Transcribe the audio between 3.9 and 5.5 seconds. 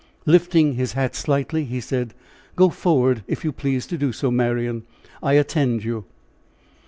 do so, Marian. I